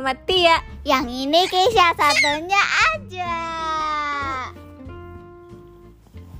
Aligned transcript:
Mama 0.00 0.16
Tia. 0.24 0.56
Yang 0.80 1.28
ini 1.28 1.44
Keisha 1.44 1.92
satunya 1.92 2.62
aja. 2.88 3.36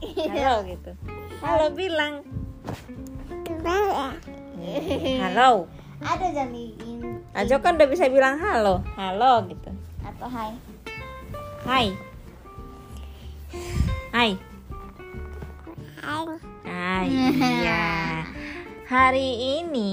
Halo 0.01 0.65
gitu. 0.65 0.97
Halo 1.45 1.69
bilang. 1.77 2.25
Halo. 5.21 5.69
Ada 6.01 6.27
jamiin 6.33 7.21
Ajo 7.37 7.61
kan 7.61 7.77
udah 7.77 7.85
bisa 7.85 8.09
bilang 8.09 8.41
halo. 8.41 8.81
Halo 8.97 9.45
gitu. 9.45 9.69
atau 10.09 10.29
hai. 10.33 10.57
Hai. 11.61 11.87
Hai. 14.09 14.31
Hai. 16.65 17.07
Iya. 17.13 17.85
Hari 18.89 19.61
ini 19.61 19.93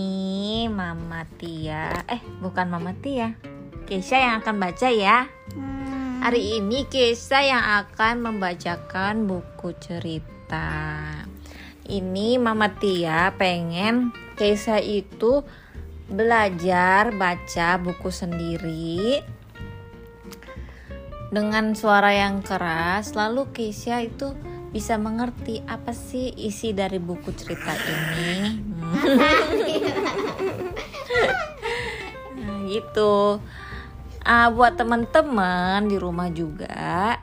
Mama 0.71 1.27
Tia, 1.35 2.01
eh 2.07 2.23
bukan 2.39 2.71
Mama 2.71 2.95
Tia. 2.95 3.56
Keisha 3.87 4.19
yang 4.19 4.43
akan 4.43 4.59
baca 4.59 4.91
ya. 4.91 5.31
Hmm. 5.55 6.19
Hari 6.19 6.59
ini 6.59 6.83
Keisha 6.91 7.39
yang 7.39 7.63
akan 7.87 8.19
membacakan 8.19 9.31
buku 9.31 9.71
cerita. 9.79 10.67
Ini 11.87 12.35
Mama 12.35 12.67
Tia 12.75 13.31
pengen 13.39 14.11
Keisha 14.35 14.83
itu 14.83 15.47
belajar 16.11 17.15
baca 17.15 17.79
buku 17.79 18.11
sendiri 18.11 19.23
dengan 21.31 21.71
suara 21.71 22.11
yang 22.11 22.43
keras. 22.43 23.15
Lalu 23.15 23.55
Keisha 23.55 24.03
itu 24.03 24.35
bisa 24.75 24.99
mengerti 24.99 25.63
apa 25.63 25.95
sih 25.95 26.35
isi 26.35 26.75
dari 26.75 26.99
buku 26.99 27.31
cerita 27.31 27.71
ini. 27.71 28.59
nah, 32.43 32.59
gitu. 32.67 33.39
Ah, 34.27 34.51
buat 34.51 34.75
teman-teman 34.75 35.87
di 35.87 35.95
rumah 35.95 36.27
juga 36.27 37.15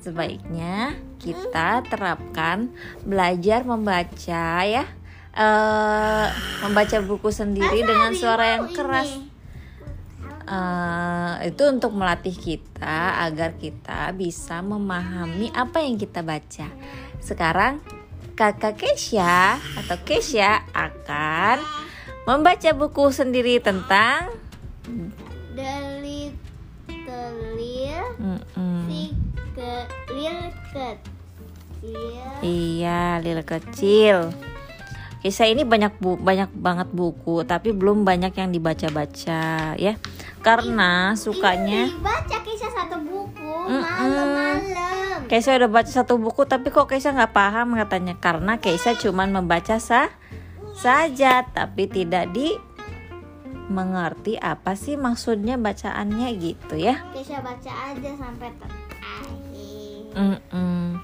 sebaiknya 0.00 0.96
kita 1.20 1.84
terapkan 1.84 2.72
belajar 3.04 3.68
membaca 3.68 4.64
ya. 4.64 4.88
Eh 5.36 6.26
membaca 6.64 6.96
buku 7.04 7.28
sendiri 7.28 7.84
dengan 7.84 8.16
suara 8.16 8.56
yang 8.56 8.72
keras. 8.72 9.12
Eh, 10.48 11.52
itu 11.52 11.62
untuk 11.68 11.92
melatih 11.92 12.32
kita 12.32 13.28
agar 13.28 13.60
kita 13.60 14.16
bisa 14.16 14.64
memahami 14.64 15.52
apa 15.52 15.84
yang 15.84 16.00
kita 16.00 16.24
baca. 16.24 16.72
Sekarang 17.20 17.84
kakak 18.40 18.80
Keisha 18.80 19.60
atau 19.84 20.00
Keisha 20.00 20.64
akan 20.72 21.60
membaca 22.24 22.72
buku 22.72 23.12
sendiri 23.12 23.60
tentang 23.60 24.32
Mm-mm. 28.18 28.88
si 28.88 29.12
ke 29.52 29.72
lil 30.12 30.38
kecil. 30.72 32.28
Iya, 32.42 33.20
lil 33.20 33.40
kecil. 33.44 34.32
Kisah 35.22 35.46
ini 35.46 35.62
banyak 35.62 36.02
bu 36.02 36.18
banyak 36.18 36.50
banget 36.50 36.90
buku, 36.90 37.46
tapi 37.46 37.70
belum 37.70 38.02
banyak 38.02 38.34
yang 38.34 38.50
dibaca-baca 38.50 39.78
ya. 39.78 39.94
Karena 40.42 41.14
sukanya 41.14 41.86
Baca 42.02 42.36
Keisha 42.42 42.66
satu 42.74 42.98
buku 42.98 43.54
malam-malam. 43.70 45.30
Keisha 45.30 45.54
udah 45.54 45.70
baca 45.70 45.86
satu 45.86 46.18
buku, 46.18 46.42
tapi 46.50 46.74
kok 46.74 46.90
Keisha 46.90 47.14
nggak 47.14 47.30
paham 47.30 47.78
katanya. 47.78 48.18
Karena 48.18 48.58
Keisha 48.58 48.98
cuman 48.98 49.30
membaca 49.30 49.78
sah 49.78 50.10
saja, 50.74 51.46
tapi 51.54 51.86
tidak 51.86 52.34
di 52.34 52.58
mengerti 53.70 54.34
apa 54.40 54.74
sih 54.74 54.98
maksudnya 54.98 55.54
bacaannya 55.60 56.28
gitu 56.40 56.74
ya. 56.74 57.02
Keisha 57.14 57.38
baca 57.38 57.72
aja 57.92 58.10
sampai 58.18 58.50
terakhir. 58.58 60.12
Mm-mm. 60.12 60.98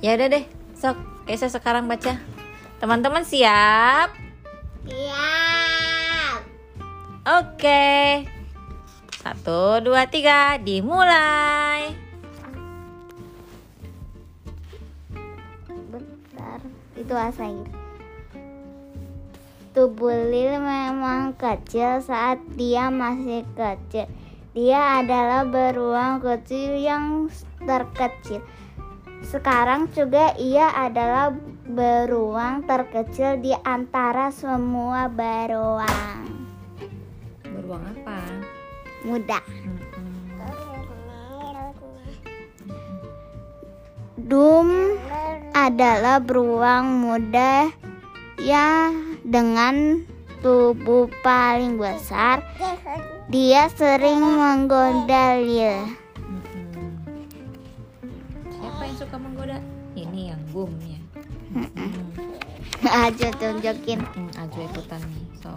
Ya 0.00 0.16
udah 0.16 0.28
deh, 0.32 0.44
sok 0.74 0.96
Keisha 1.28 1.46
sekarang 1.46 1.86
baca. 1.86 2.18
Teman-teman 2.80 3.22
siap? 3.22 4.16
Siap. 4.88 6.40
Oke. 7.28 8.24
Satu, 9.20 9.84
dua, 9.84 10.08
tiga, 10.08 10.56
dimulai. 10.56 11.92
Bentar, 15.68 16.58
itu 16.96 17.14
asain. 17.14 17.79
Tubuh 19.70 20.10
Lil 20.10 20.58
memang 20.58 21.38
kecil 21.38 22.02
saat 22.02 22.42
dia 22.58 22.90
masih 22.90 23.46
kecil. 23.54 24.10
Dia 24.50 24.98
adalah 24.98 25.46
beruang 25.46 26.18
kecil 26.18 26.74
yang 26.74 27.30
terkecil. 27.62 28.42
Sekarang 29.22 29.86
juga 29.94 30.34
ia 30.34 30.74
adalah 30.74 31.30
beruang 31.70 32.66
terkecil 32.66 33.38
di 33.38 33.54
antara 33.62 34.34
semua 34.34 35.06
beruang. 35.06 36.26
Beruang 37.46 37.84
apa? 37.94 38.26
Muda. 39.06 39.38
Dum 44.18 44.98
adalah 45.54 46.18
beruang 46.18 47.06
muda 47.06 47.70
yang 48.42 49.09
dengan 49.30 50.02
tubuh 50.42 51.06
paling 51.22 51.78
besar. 51.78 52.42
Dia 53.30 53.70
sering 53.70 54.18
menggoda 54.18 55.38
Lil. 55.38 55.86
Siapa 58.50 58.82
yang 58.82 58.98
suka 58.98 59.14
menggoda? 59.16 59.62
Ini 59.94 60.34
yang 60.34 60.42
boom 60.50 60.74
ya. 60.82 60.98
Aja 63.06 63.30
tunjukin. 63.32 64.02
Hmm, 64.02 64.28
Ajo 64.34 64.58
ikutan 64.60 64.98
nih. 64.98 65.26
So, 65.38 65.54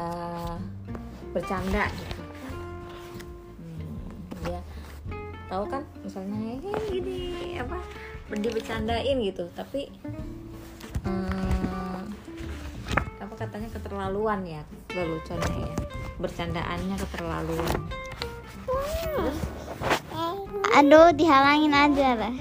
bercanda 1.30 1.86
gitu. 1.88 2.20
Hmm, 3.62 3.94
dia 4.44 4.60
tahu 5.48 5.64
kan 5.70 5.82
misalnya 6.04 6.58
"Eh, 6.60 6.80
gini 6.90 7.20
apa 7.56 7.78
dia 8.36 8.52
bercandain 8.52 9.16
gitu, 9.24 9.48
tapi 9.56 9.88
hmm, 11.06 12.00
apa 13.22 13.34
katanya 13.38 13.68
keterlaluan 13.72 14.44
ya 14.44 14.62
leluconnya 14.92 15.54
ya. 15.64 15.74
Bercandaannya 16.18 16.96
keterlaluan. 16.98 17.78
Terus 18.68 19.38
Aduh, 20.78 21.10
dihalangin 21.16 21.74
aja 21.74 22.08
lah. 22.14 22.34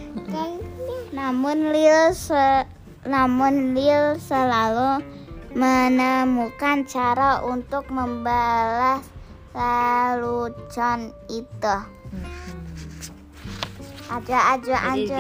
Namun 1.09 1.73
Lil 1.73 2.13
se- 2.13 2.67
namun 3.07 3.71
Lil 3.71 4.19
selalu 4.19 4.99
menemukan 5.55 6.83
cara 6.83 7.39
untuk 7.41 7.87
membalas 7.87 9.01
lelucon 9.55 11.15
itu. 11.31 11.75
Aja 14.11 14.37
aja 14.55 14.75
aja. 14.91 15.19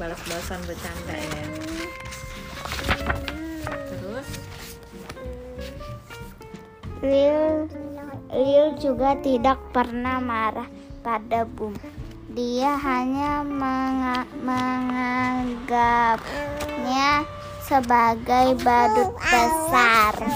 balas-balasan 0.00 0.60
bercanda 0.64 1.12
ya. 1.12 1.44
Terus 3.68 4.28
Lil 7.04 7.68
Lil 8.32 8.66
juga 8.80 9.18
tidak 9.20 9.60
pernah 9.74 10.22
marah 10.22 10.68
pada 11.04 11.44
Bum. 11.44 11.76
Dia 12.30 12.78
hanya 12.78 13.42
menga- 13.42 14.30
menganggapnya 14.38 17.26
sebagai 17.66 18.54
badut 18.62 19.10
besar. 19.18 20.14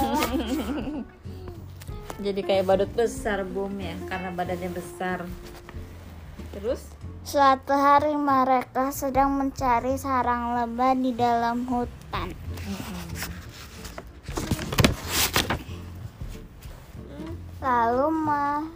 jadi 2.25 2.41
kayak 2.43 2.67
badut 2.67 2.91
besar 2.99 3.47
Bum 3.47 3.79
ya 3.79 3.95
karena 4.11 4.35
badannya 4.35 4.75
besar. 4.75 5.23
Terus 6.51 6.83
Suatu 7.25 7.73
hari 7.73 8.21
mereka 8.21 8.93
sedang 8.93 9.41
mencari 9.41 9.97
sarang 9.97 10.61
lebah 10.61 10.93
di 10.93 11.09
dalam 11.17 11.65
hutan. 11.65 12.37
Lalu 17.65 18.07
me- 18.13 18.69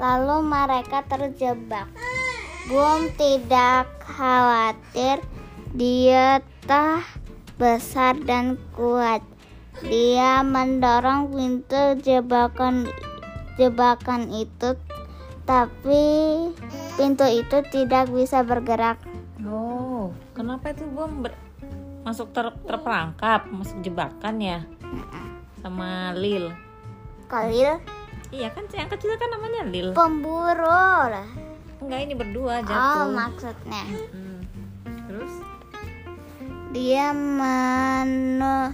lalu 0.00 0.36
mereka 0.40 1.04
terjebak. 1.04 1.84
Bum 2.70 3.10
tidak 3.18 3.90
khawatir. 3.98 5.18
Dia 5.74 6.38
tah 6.68 7.02
besar 7.58 8.14
dan 8.22 8.60
kuat. 8.76 9.24
Dia 9.82 10.46
mendorong 10.46 11.32
pintu 11.32 11.98
jebakan 12.04 12.86
jebakan 13.58 14.30
itu, 14.30 14.78
tapi 15.42 16.04
pintu 16.94 17.26
itu 17.26 17.58
tidak 17.72 18.06
bisa 18.14 18.46
bergerak. 18.46 19.00
Oh, 19.42 20.14
kenapa 20.36 20.70
itu 20.70 20.86
Bum 20.86 21.26
ber- 21.26 21.40
masuk 22.06 22.30
ter- 22.30 22.58
terperangkap, 22.62 23.50
masuk 23.50 23.82
jebakan 23.82 24.38
ya? 24.38 24.58
Sama 25.58 26.14
Lil. 26.14 26.52
Khalil 27.26 27.80
Iya 28.32 28.48
kan 28.48 28.64
yang 28.72 28.88
kecil 28.88 29.12
kan 29.20 29.28
namanya 29.28 29.62
Lil. 29.68 29.92
pemburu 29.92 30.64
lah. 31.10 31.51
Enggak 31.82 32.00
ini 32.00 32.14
berdua 32.14 32.54
Oh, 32.58 32.64
jatuh. 32.64 33.10
maksudnya. 33.10 33.84
Mm. 34.14 34.40
Terus 35.06 35.32
Dia 36.72 37.12
menu 37.12 38.72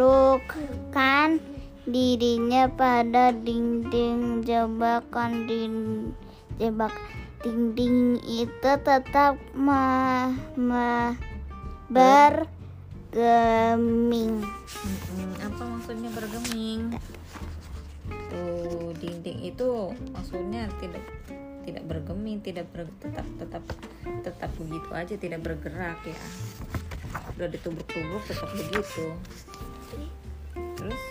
menurunkan 0.00 1.28
dirinya 1.84 2.72
pada 2.72 3.28
dinding 3.28 4.40
jebakan 4.40 5.44
din 5.44 5.74
jebak 6.56 6.96
dinding 7.40 8.16
itu 8.22 8.70
tetap 8.80 9.36
me, 9.52 10.32
me- 10.56 11.20
bergeming. 13.12 14.40
Mm-mm, 14.40 15.30
apa 15.42 15.62
maksudnya 15.66 16.08
bergeming? 16.12 16.96
Tuh 18.30 18.92
dinding 18.98 19.38
itu 19.46 19.94
maksudnya 20.14 20.66
tidak 20.82 21.04
tidak 21.64 21.84
bergeming, 21.86 22.40
tidak 22.42 22.66
ber, 22.72 22.88
tetap 22.98 23.26
tetap 23.38 23.62
tetap 24.24 24.50
begitu 24.58 24.90
aja, 24.90 25.14
tidak 25.14 25.40
bergerak 25.44 25.98
ya. 26.02 26.18
Udah 27.36 27.48
ditubruk-tubruk 27.50 28.22
tetap 28.26 28.48
begitu. 28.54 29.06
Terus 30.54 31.02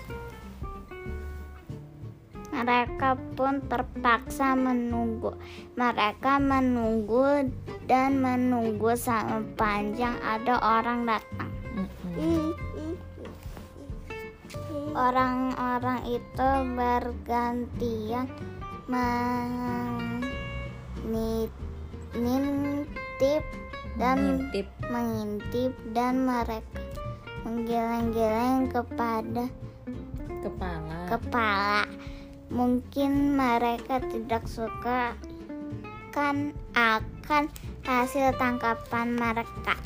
Mereka 2.50 3.16
pun 3.40 3.64
terpaksa 3.72 4.52
menunggu. 4.52 5.32
Mereka 5.80 6.44
menunggu 6.44 7.48
dan 7.88 8.20
menunggu 8.20 9.00
sampai 9.00 9.48
panjang 9.56 10.20
ada 10.20 10.60
orang 10.60 11.08
datang. 11.08 11.52
mm-mm, 11.80 12.52
Orang-orang 15.00 16.12
itu 16.12 16.50
bergantian 16.76 18.28
mengintip 22.12 23.44
dan 23.96 24.18
mengintip 24.20 24.68
mengintip 24.92 25.72
dan 25.96 26.28
mereka 26.28 26.84
menggeleng-geleng 27.48 28.68
kepada 28.68 29.48
kepala. 30.44 31.08
kepala. 31.08 31.88
Mungkin 32.52 33.40
mereka 33.40 34.04
tidak 34.04 34.52
suka 34.52 35.16
kan 36.12 36.52
akan 36.76 37.48
hasil 37.88 38.36
tangkapan 38.36 39.16
mereka. 39.16 39.80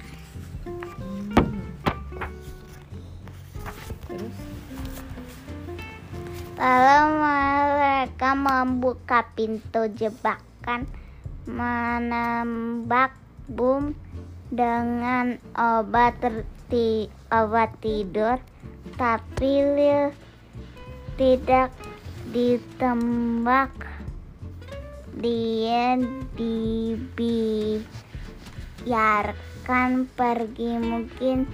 Lalu 6.53 7.17
mereka 7.17 8.38
membuka 8.38 9.25
pintu 9.33 9.89
jebakan, 9.89 10.85
menembak 11.50 13.17
bum 13.50 13.97
dengan 14.53 15.41
obat 15.57 16.13
terti- 16.21 17.09
obat 17.33 17.73
tidur, 17.81 18.38
tapi 19.01 19.65
Lil 19.73 20.13
tidak 21.17 21.73
ditembak. 22.29 23.73
Dia 25.17 25.97
dibiarkan 26.38 27.69
pergi 30.13 30.71
mungkin 30.77 31.50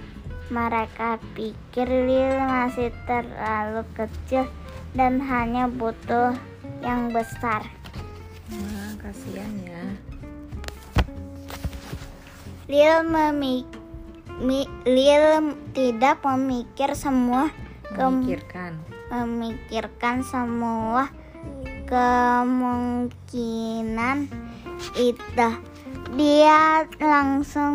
mereka 0.52 1.16
pikir 1.32 1.88
Lil 1.88 2.36
masih 2.44 2.92
terlalu 3.08 3.84
kecil 3.96 4.44
dan 4.92 5.20
hanya 5.22 5.66
butuh 5.66 6.34
yang 6.82 7.12
besar. 7.14 7.66
Wah, 8.50 8.92
kasihan 8.98 9.52
ya. 9.62 9.84
Lil 12.66 13.02
memik 13.02 13.66
mi- 14.38 14.70
Lil 14.86 15.54
tidak 15.74 16.22
memikir 16.22 16.94
semua 16.94 17.50
Memikirkan. 17.90 18.78
memikirkan 19.10 20.22
semua 20.22 21.10
kemungkinan 21.90 23.10
itu. 24.94 25.48
Dia 26.14 26.86
langsung 27.02 27.74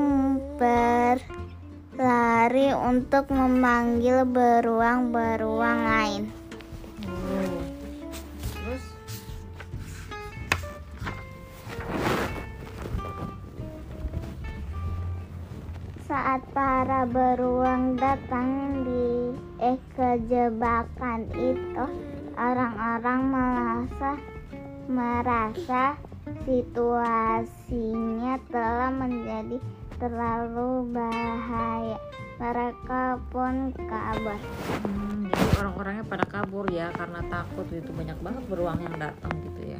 berlari 0.59 1.15
untuk 2.71 3.31
memanggil 3.31 4.23
beruang-beruang 4.23 5.79
lain. 5.83 6.31
Saat 16.35 16.51
para 16.51 17.07
beruang 17.07 17.95
datang 17.95 18.83
di 18.83 19.31
eh 19.63 19.79
kejebakan 19.95 21.31
itu, 21.31 21.85
orang-orang 22.35 23.21
merasa 23.31 24.19
merasa 24.91 25.95
situasinya 26.43 28.35
telah 28.51 28.91
menjadi 28.91 29.63
terlalu 29.95 30.91
bahaya. 30.91 32.03
Mereka 32.35 33.15
pun 33.31 33.71
kabur. 33.87 34.35
Hmm, 34.83 35.31
jadi 35.31 35.55
orang-orangnya 35.63 36.03
pada 36.03 36.25
kabur 36.27 36.67
ya 36.67 36.91
karena 36.99 37.23
takut 37.31 37.63
itu 37.71 37.95
banyak 37.95 38.19
banget 38.19 38.43
beruang 38.51 38.83
yang 38.83 38.99
datang 38.99 39.31
gitu 39.39 39.71
ya. 39.71 39.79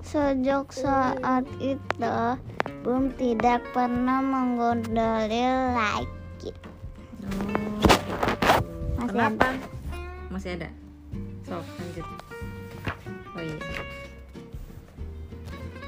Sejak 0.00 0.72
saat 0.72 1.44
itu, 1.60 2.16
Bum 2.80 3.12
tidak 3.20 3.60
pernah 3.76 4.24
menggoda 4.24 5.28
lagi. 5.28 6.50
Oh, 7.20 9.04
Masih 9.04 9.12
Kenapa? 9.12 9.52
Masih 10.32 10.56
ada. 10.56 10.72
Sok 11.44 11.60
lanjut. 11.60 12.06
Oh 13.36 13.42
iya. 13.44 13.60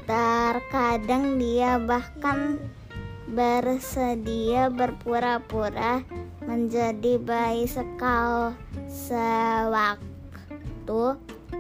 Terkadang 0.05 1.41
dia 1.41 1.81
bahkan 1.81 2.61
bersedia 3.33 4.69
berpura-pura 4.69 6.05
menjadi 6.45 7.17
bayi 7.17 7.65
sekal 7.65 8.53
sewaktu 8.85 10.05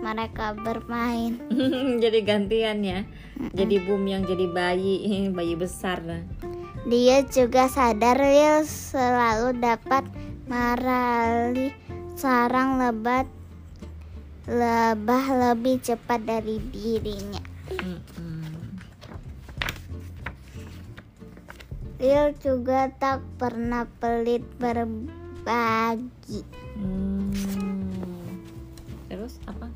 mereka 0.02 0.52
bermain. 0.58 1.38
jadi 2.02 2.18
gantian 2.26 2.82
ya. 2.82 3.06
Jadi 3.54 3.78
boom 3.86 4.04
yang 4.10 4.26
jadi 4.26 4.50
bayi, 4.50 5.30
bayi 5.30 5.54
besar 5.54 6.02
nah. 6.02 6.22
Dia 6.82 7.22
juga 7.22 7.70
sadar 7.70 8.18
Lil 8.18 8.66
selalu 8.66 9.62
dapat 9.62 10.02
merali 10.50 11.70
sarang 12.18 12.82
lebat 12.82 13.30
lebah 14.50 15.24
lebih 15.30 15.78
cepat 15.78 16.26
dari 16.26 16.58
dirinya. 16.74 17.38
Mm-mm. 17.70 18.74
Lil 22.02 22.34
juga 22.42 22.90
tak 22.90 23.22
pernah 23.38 23.86
pelit 24.02 24.42
berbagi. 24.58 26.42
Hmm. 26.74 27.30
Terus 29.06 29.38
apa? 29.46 29.70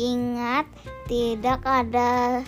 Ingat, 0.00 0.64
tidak 1.12 1.60
ada 1.68 2.40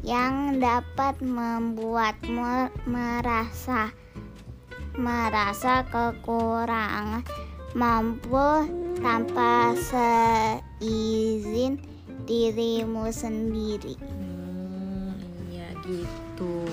yang 0.00 0.56
dapat 0.56 1.20
membuatmu 1.20 2.72
merasa 2.88 3.92
merasa 4.96 5.84
kekurangan 5.92 7.20
mampu 7.76 8.64
tanpa 9.04 9.76
seizin 9.76 11.76
dirimu 12.24 13.12
sendiri. 13.12 14.00
Hmm, 14.00 15.12
iya 15.52 15.76
gitu. 15.84 16.64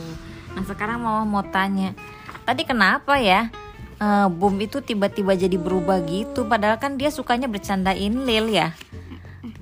Nah 0.55 0.63
sekarang 0.63 1.03
mau 1.03 1.27
mau 1.27 1.43
tanya, 1.43 1.91
tadi 2.47 2.63
kenapa 2.63 3.19
ya 3.19 3.51
eh, 3.99 4.27
Boom 4.31 4.63
itu 4.63 4.79
tiba-tiba 4.79 5.35
jadi 5.35 5.59
berubah 5.59 5.99
gitu? 6.07 6.47
Padahal 6.47 6.79
kan 6.79 6.95
dia 6.95 7.11
sukanya 7.11 7.51
bercandain 7.51 8.23
Lil 8.23 8.47
ya, 8.47 8.71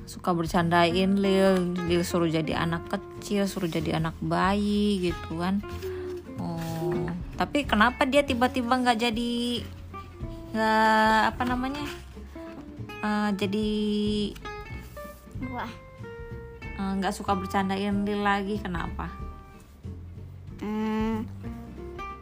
suka 0.06 0.36
bercandain 0.36 1.18
Lil, 1.18 1.74
Lil 1.90 2.02
suruh 2.06 2.30
jadi 2.30 2.54
anak 2.58 2.86
kecil, 2.90 3.50
suruh 3.50 3.70
jadi 3.70 3.98
anak 3.98 4.14
bayi 4.22 5.10
gitu 5.10 5.42
kan. 5.42 5.62
Oh, 6.38 7.10
tapi 7.38 7.66
kenapa 7.66 8.06
dia 8.06 8.22
tiba-tiba 8.22 8.78
nggak 8.78 8.98
jadi 9.10 9.34
nggak 10.52 11.22
apa 11.34 11.44
namanya? 11.48 11.86
eh, 13.02 13.30
jadi 13.34 13.70
Wah, 15.50 15.72
eh, 16.78 16.92
nggak 17.02 17.16
suka 17.18 17.34
bercandain 17.34 18.06
Lil 18.06 18.22
lagi 18.22 18.62
kenapa? 18.62 19.10
hmm, 20.62 21.26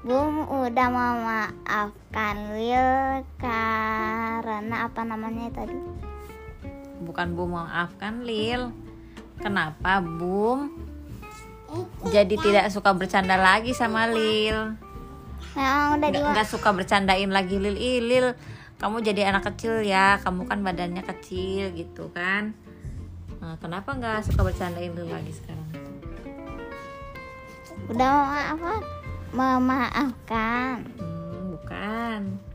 Bum 0.07 0.47
udah 0.47 0.87
memaafkan 0.87 2.55
Lil 2.55 2.87
karena 3.35 4.87
apa 4.87 5.01
namanya 5.03 5.51
tadi? 5.51 5.75
Bukan 6.99 7.33
Bum 7.33 7.55
memaafkan 7.55 8.21
Lil. 8.27 8.71
Kenapa 9.39 10.03
Bum 10.03 10.89
jadi 12.09 12.33
tidak 12.33 12.65
suka 12.73 12.91
bercanda 12.97 13.37
lagi 13.37 13.77
sama 13.77 14.09
Lil. 14.09 14.73
Udah 15.55 16.09
nggak 16.33 16.49
suka 16.49 16.73
bercandain 16.73 17.29
lagi 17.29 17.61
Lil. 17.61 17.77
Ih, 17.77 18.01
Lil 18.01 18.27
kamu 18.81 19.05
jadi 19.05 19.29
anak 19.29 19.53
kecil 19.53 19.85
ya. 19.85 20.17
Kamu 20.19 20.49
kan 20.49 20.65
badannya 20.65 21.05
kecil 21.05 21.71
gitu 21.77 22.09
kan. 22.11 22.57
Nah, 23.39 23.55
kenapa 23.61 23.95
nggak 23.95 24.27
suka 24.27 24.41
bercandain 24.49 24.91
Lil 24.91 25.07
lagi 25.07 25.31
sekarang? 25.31 25.69
Udah 27.89 28.09
memaafkan 28.11 28.81
memaafkan. 29.29 30.75
Hmm, 30.97 31.53
bukan 31.53 32.48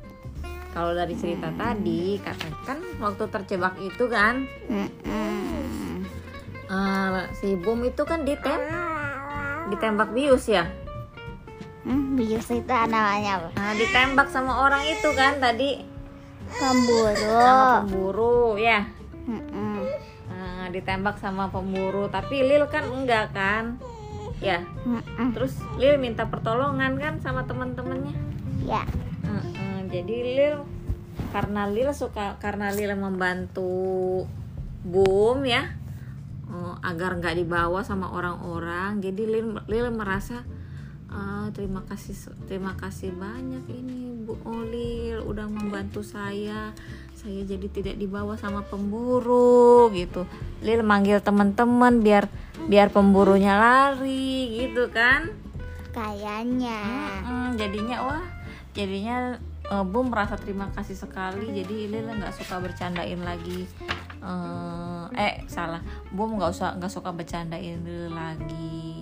kalau 0.74 0.92
dari 0.92 1.14
cerita 1.14 1.54
tadi 1.54 2.18
katakan 2.18 2.82
waktu 2.98 3.24
terjebak 3.30 3.78
itu 3.78 4.04
kan 4.10 4.44
Mm-mm. 4.66 6.02
eh, 6.66 7.24
si 7.38 7.54
Bum 7.54 7.86
itu 7.86 8.02
kan 8.02 8.26
ditem 8.26 8.58
ditembak 9.70 10.10
bius 10.12 10.50
ya 10.50 10.66
Hmm, 11.84 12.16
bius 12.16 12.48
itu 12.48 12.64
namanya 12.64 13.44
apa? 13.44 13.48
Nah, 13.60 13.76
ditembak 13.76 14.32
sama 14.32 14.56
orang 14.64 14.88
itu 14.88 15.04
kan 15.12 15.36
tadi 15.36 15.84
Pemburu. 16.48 17.12
sama 17.44 17.64
pemburu 17.84 18.56
ya. 18.56 18.88
Mm-mm. 19.28 19.84
Nah, 20.32 20.72
ditembak 20.72 21.20
sama 21.20 21.52
pemburu, 21.52 22.08
tapi 22.08 22.40
Lil 22.40 22.64
kan 22.72 22.88
enggak 22.88 23.36
kan? 23.36 23.76
Ya. 24.40 24.64
Mm-mm. 24.88 25.36
Terus 25.36 25.60
Lil 25.76 26.00
minta 26.00 26.24
pertolongan 26.24 26.96
kan 26.96 27.20
sama 27.20 27.44
teman-temannya. 27.44 28.16
Ya. 28.64 28.88
Jadi 29.94 30.16
Lil 30.34 30.58
karena 31.30 31.70
Lil 31.70 31.94
suka 31.94 32.34
karena 32.42 32.74
Lil 32.74 32.98
membantu 32.98 34.26
Boom 34.82 35.46
ya 35.46 35.70
eh, 36.50 36.74
agar 36.82 37.22
nggak 37.22 37.38
dibawa 37.38 37.86
sama 37.86 38.10
orang-orang. 38.10 38.98
Jadi 38.98 39.22
Lil, 39.30 39.54
Lil 39.70 39.86
merasa 39.94 40.42
"Ah, 41.14 41.46
terima 41.54 41.86
kasih 41.86 42.34
terima 42.50 42.74
kasih 42.74 43.14
banyak 43.14 43.70
ini 43.70 44.18
Bu 44.24 44.34
Olil 44.42 45.22
udah 45.22 45.46
membantu 45.46 46.02
saya. 46.02 46.74
Saya 47.14 47.46
jadi 47.46 47.70
tidak 47.70 47.96
dibawa 48.00 48.34
sama 48.34 48.66
pemburu 48.66 49.94
gitu. 49.94 50.26
Lil 50.64 50.82
manggil 50.82 51.22
teman-teman 51.22 52.02
biar 52.02 52.26
biar 52.66 52.90
pemburunya 52.90 53.54
lari 53.54 54.58
gitu 54.58 54.90
kan? 54.90 55.30
Kayaknya. 55.94 56.82
Mm, 57.22 57.48
jadinya 57.62 57.96
wah 58.10 58.24
jadinya 58.74 59.38
eh, 59.70 59.84
Bum 59.84 60.12
merasa 60.12 60.36
terima 60.36 60.68
kasih 60.72 60.96
sekali. 60.96 61.52
Jadi 61.52 61.88
Lila 61.88 62.16
nggak 62.16 62.34
suka 62.34 62.60
bercandain 62.60 63.20
lagi. 63.20 63.68
Eh 64.24 65.06
eh 65.16 65.34
salah. 65.48 65.80
Bum 66.12 66.36
nggak 66.36 66.50
usah 66.50 66.76
nggak 66.76 66.92
suka 66.92 67.10
bercandain 67.12 67.80
Lila 67.84 68.34
lagi 68.34 69.00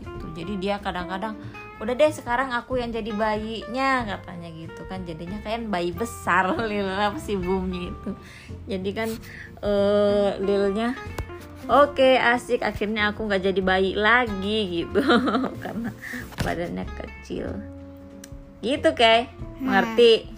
gitu. 0.00 0.26
Jadi 0.36 0.52
dia 0.60 0.80
kadang-kadang 0.80 1.36
udah 1.82 1.98
deh 1.98 2.14
sekarang 2.14 2.54
aku 2.54 2.78
yang 2.78 2.94
jadi 2.94 3.10
bayinya 3.10 4.06
katanya 4.06 4.48
gitu 4.54 4.82
kan. 4.88 5.04
Jadinya 5.04 5.38
kayak 5.40 5.68
bayi 5.68 5.90
besar 5.90 6.52
Lila 6.70 7.12
si 7.20 7.36
Bumnya 7.36 7.90
itu 7.90 8.10
jadi 8.68 8.90
kan 8.94 9.08
eh 9.64 10.30
Lilnya 10.38 10.94
Oke 11.70 12.18
asik 12.18 12.66
akhirnya 12.66 13.14
aku 13.14 13.30
nggak 13.30 13.46
jadi 13.46 13.60
bayi 13.62 13.94
lagi 13.94 14.82
gitu. 14.82 14.98
Karena 15.62 15.94
badannya 16.42 16.82
kecil 16.90 17.54
gitu 18.62 18.94
kayak 18.94 19.34
mengerti 19.58 20.32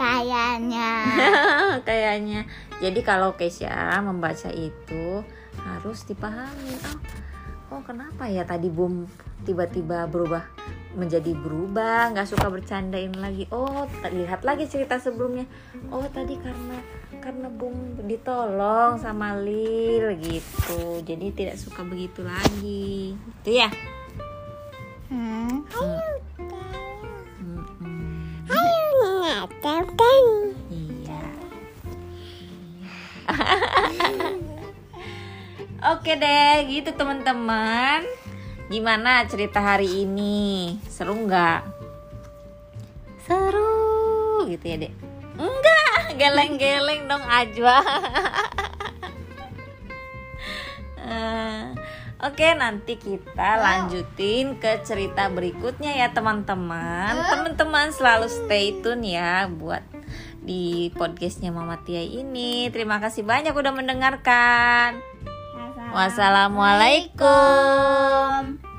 Kayaknya. 0.00 0.90
kayaknya. 1.88 2.40
Jadi 2.80 3.00
kalau 3.04 3.36
Keisha 3.36 4.00
membaca 4.00 4.48
itu 4.48 5.20
harus 5.60 6.08
dipahami. 6.08 6.72
Oh, 6.88 7.76
oh 7.76 7.80
kenapa 7.84 8.24
ya 8.24 8.48
tadi 8.48 8.72
Bum 8.72 9.04
tiba-tiba 9.44 10.08
berubah 10.08 10.48
menjadi 10.96 11.36
berubah 11.36 12.16
nggak 12.16 12.32
suka 12.32 12.48
bercandain 12.48 13.12
lagi? 13.12 13.44
Oh 13.52 13.84
lihat 14.08 14.40
lagi 14.40 14.64
cerita 14.64 14.96
sebelumnya. 14.96 15.44
Oh 15.92 16.08
tadi 16.08 16.40
karena 16.40 16.80
karena 17.20 17.52
Bum 17.52 18.00
ditolong 18.00 18.96
sama 18.96 19.36
Lil 19.36 20.16
gitu. 20.16 21.04
Jadi 21.04 21.28
tidak 21.36 21.60
suka 21.60 21.84
begitu 21.84 22.24
lagi. 22.24 23.12
Itu 23.44 23.50
ya? 23.52 23.68
Hmm. 25.12 25.60
Mm-mm. 25.68 26.29
Iya. 30.72 31.24
Oke 35.92 36.16
deh, 36.16 36.64
gitu 36.68 36.96
teman-teman. 36.96 38.00
Gimana 38.72 39.28
cerita 39.28 39.60
hari 39.60 40.08
ini? 40.08 40.80
Seru 40.88 41.12
nggak? 41.12 41.60
Seru, 43.28 44.48
gitu 44.48 44.64
ya 44.64 44.76
dek? 44.80 44.92
Enggak, 45.36 46.04
geleng-geleng 46.20 47.04
dong 47.04 47.24
Ajwa. 47.28 47.84
Oke, 52.20 52.52
nanti 52.52 53.00
kita 53.00 53.56
lanjutin 53.56 54.60
ke 54.60 54.84
cerita 54.84 55.32
berikutnya 55.32 55.96
ya 55.96 56.12
teman-teman. 56.12 57.16
Teman-teman 57.16 57.96
selalu 57.96 58.28
stay 58.28 58.76
tune 58.84 59.08
ya 59.08 59.48
buat 59.48 59.80
di 60.44 60.92
podcastnya 60.92 61.48
Mama 61.48 61.80
Tia 61.80 62.04
ini. 62.04 62.68
Terima 62.68 63.00
kasih 63.00 63.24
banyak 63.24 63.56
udah 63.56 63.72
mendengarkan. 63.72 65.00
Wassalamualaikum. 65.96 68.69